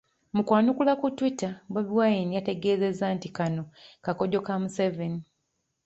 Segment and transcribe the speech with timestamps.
[0.35, 3.63] Mu kwanukula ku Twitter, Bobi Wine yategeezezza nti kano
[4.03, 5.21] kakodyo ka Museveni